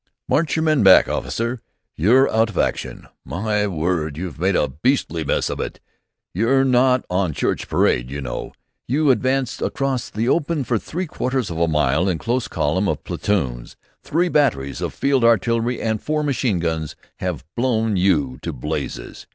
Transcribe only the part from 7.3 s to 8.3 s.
church parade, you